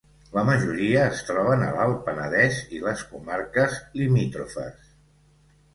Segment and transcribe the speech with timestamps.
[0.35, 4.95] La majoria es troben a l'Alt Penedès i les comarques limítrofes.